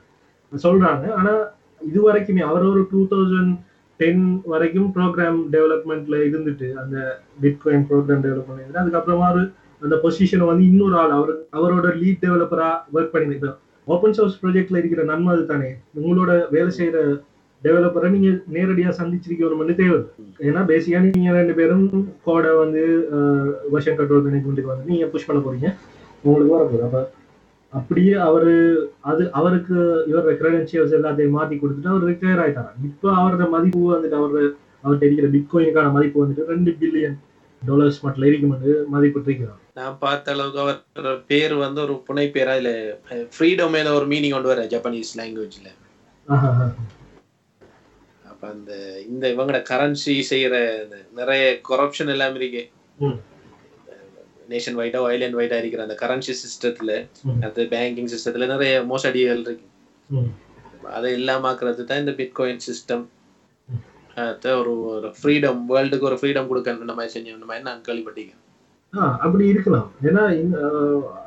[0.51, 1.05] சொல்றாங்க.
[1.13, 1.33] ஆனா
[1.81, 3.53] இது வரைக்குமே அவர் ஒரு டூ தௌசண்ட்
[3.99, 6.97] டென் வரைக்கும் ப்ரோக்ராம் டெவலப்மெண்ட்ல இருந்துட்டு அந்த
[7.43, 9.43] பிட்காயின் ப்ரோக்ராம் டெவலப்மெண்ட் இருந்துட்டு அதுக்கப்புறமா ஒரு
[9.81, 13.51] அந்த பொசிஷனை வந்து இன்னொரு ஆள் அவர் அவரோட லீட் டெவலப்பரா ஒர்க் பண்ணி இப்போ
[13.87, 16.97] ஓப்பன் சோர்ஸ் ப்ராஜெக்ட்ல இருக்கிற நன்மை அது தானே உங்களோட வேலை செய்யற
[17.63, 19.97] டெவலப்பரை நீங்க நேரடியா சந்திச்சிருக்கணும்னு தேவை.
[20.49, 21.87] ஏன்னா பேசிக்கா நீங்க ரெண்டு பேரும்
[22.27, 22.83] கோடை வந்து
[23.73, 25.69] வருஷம் கண்ட்ரோல் கொண்டு வந்து நீங்க புஷ் பண்ண போறீங்க.
[26.25, 26.85] உங்களுக்கு வரப்போகுது.
[26.87, 27.01] அப்ப
[27.73, 28.53] அப்படியே அவரு
[29.01, 29.75] அது அவருக்கு
[30.09, 34.39] இவரோட கிரெடென்ஷியல்ஸ் எல்லாத்தையும் மாத்தி கொடுத்துட்டு அவர் ரிட்டையர் ஆயிட்டாராம் இப்போ அவரோட மதிப்பு வந்துட்டு அவரோட
[34.83, 37.17] அவர்கிட்ட இருக்கிற பிட்கோயினுக்கான மதிப்பு வந்துட்டு ரெண்டு பில்லியன்
[37.61, 38.53] டாலர்ஸ் மட்டும் இருக்கும்
[38.93, 40.79] மதிப்பிட்டு இருக்கிறார் நான் பார்த்த அளவுக்கு அவர்
[41.27, 42.71] பேர் வந்து ஒரு புனை பேரா இல்ல
[43.35, 45.69] ஃப்ரீடம் மேல ஒரு மீனிங் கொண்டு வர ஜப்பானீஸ் லாங்குவேஜ்ல
[48.31, 48.71] அப்ப அந்த
[49.07, 50.55] இந்த இவங்களோட கரன்சி செய்யற
[51.13, 52.61] நிறைய கரப்ஷன் எல்லாம் இருக்கு.
[54.51, 56.91] நேஷன் வைடா ஐலாண்ட் வைடா இருக்கிற அந்த கரன்சி சிஸ்டத்துல
[57.45, 59.65] அந்த பேங்கிங் சிஸ்டத்துல நிறைய மோசடிகள் இருக்கு.
[60.97, 63.05] அதை இல்லாமக்கிறது தான் இந்த பிட்காயின் சிஸ்டம்
[64.59, 68.43] ஒரு ஒரு ஃப்ரீடம் வேர்ல்டுக்கு ஒரு ஃப்ரீடம் கொடுக்க இந்த மாதிரி செஞ்சோம் இந்த மாதிரி நான் கேள்விப்பட்டிருக்கேன்.
[68.93, 69.87] ஆ அப்படி இருக்கலாம்.
[70.09, 70.23] ஏன்னா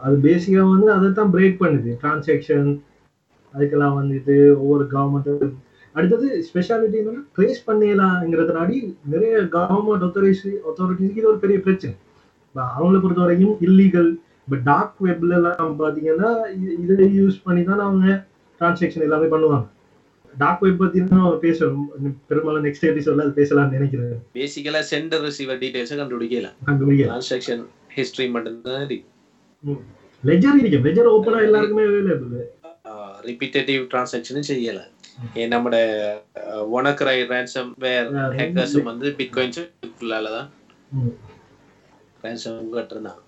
[0.04, 1.90] அது பேசிக்கா வந்து அதை தான் பிரேக் பண்ணுது.
[2.02, 2.70] டிரான்சாக்ஷன்
[3.54, 5.30] அதுக்கெல்லாம் வந்துட்டு ஒவ்வொரு கவர்மெண்ட்
[5.94, 8.76] அடுத்தது ஸ்பெஷாலிட்டி என்னன்னா ட்ரேஸ் பண்ணிடலாங்கிறதுனாடி
[9.12, 11.94] நிறைய கவர்மெண்ட் அத்தாரிட்டி அத்தாரிட்டிஸ்க்கு இது ஒரு பெரிய பிரச்சனை.
[12.54, 14.10] அவங்கள பொறுத்த வரைக்கும் இல்லீகல்
[14.44, 16.30] இப்போ டார்க் வெப்ல எல்லாம் பாத்தீங்கன்னா
[16.84, 18.06] இதை யூஸ் பண்ணி தான் அவங்க
[18.60, 19.66] டிரான்சாக்ஷன் எல்லாமே பண்ணுவாங்க.
[20.34, 21.86] டார்க் வெப் பத்தி தான் பேசணும்.
[22.28, 24.12] பெரும்பாலும் நெக்ஸ்ட் எபிசோட்ல அது பேசலாம்னு நினைக்கிறேன்.
[24.38, 27.62] பேசிக்கலா சென்டர் ரிசீவர் டீடைல்ஸை கண்டுபிடிக்கலாம் கண்டுபிடிக்க டிரான்சாக்ஷன்
[27.96, 29.08] ஹிஸ்டரி மட்டும்தான் இருக்கு.
[30.22, 30.80] லெஜர் இருக்கு.
[30.86, 32.34] லெஜர் ஓப்பனா எல்லாருக்குமே அவைலபிள்
[33.28, 34.90] ரிப்பீட்டேட்டிவ் டிரான்சாக்ஷனும் செய்யலாம்
[35.52, 35.76] நம்மட
[36.76, 40.48] ஒனக்கரை ரேன்சம் வேர் ஹேக்கர்ஸும் வந்து பிட்காயின்ஸுக்குள்ளால தான்
[42.24, 43.20] ரேன்சம் கட்டுறான்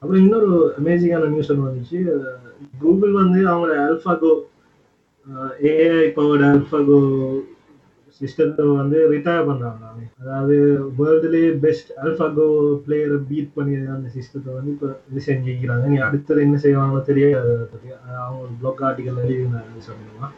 [0.00, 1.98] அப்புறம் இன்னொரு அமேசிங்கான நியூஸ் ஒன்று வந்துச்சு.
[2.82, 4.32] கூகுள் வந்து அவங்களோட அல்ஃபாகோ
[5.70, 6.98] ஏஐ பவர்டு அல்ஃபாகோ
[8.20, 9.84] சிஸ்டத்தை வந்து ரிட்டையர் பண்றாங்க.
[10.22, 10.54] அதாவது
[10.98, 12.46] வேர்ல்டுலேயே பெஸ்ட் அல்ஃபாகோ
[12.86, 17.52] பிளேயரை பீட் பண்ணி அந்த சிஸ்டத்தை வந்து இப்போ இது செஞ்சுக்கிறாங்க நீ அடுத்தது என்ன செய்வாங்களோ தெரியாது.
[17.54, 17.92] அதை.
[18.04, 20.28] அது அவங்க பிளாக் ஆர்டிக்கல் சொல்லுமா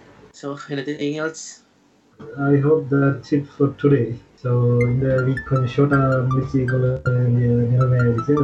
[0.43, 1.45] so anything else?
[2.47, 4.03] I hope that's it for today
[4.43, 4.51] so
[4.85, 8.35] இந்த வீக் கொஞ்சம் ஷார்ட்டாக முடிச்சு கொள்ள வேண்டிய நிலைமை ஆயிடுச்சு.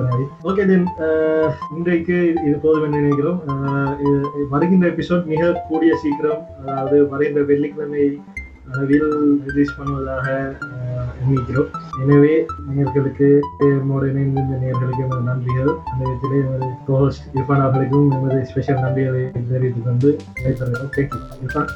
[0.43, 3.39] ஓகே தென் uh, இன்றைக்கு இது- போதும் என்று நினைக்கிறோம்.
[3.47, 4.19] Uh,
[4.51, 9.09] வருகின்ற எபிசோட் மிக கூடிய சீக்கிரம் அதாவது வருகின்ற வெள்ளிக்கிழமை uh, அளவில்
[9.47, 10.27] ரிலீஸ் பண்ணுவதாக
[10.67, 11.69] அஹ், எண்ணிக்கிறோம்
[12.03, 12.33] எனவே
[12.71, 13.29] நேர்களுக்கு
[13.67, 15.73] என்னோட இணைந்து இந்த நேயர்களுக்கு எமது நன்றிகள்.
[15.85, 21.71] அந்த விதத்திலே எனது கோஹோஸ்ட் இர்ஃபான் அவர்களுக்கும் எனது ஸ்பெஷல் நன்றிகளை தெரிவித்துக் கொண்டு நடைபெறுகிறோம் தேங்க்யூ இர்ஃபான்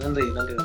[0.00, 0.64] なんでなんでで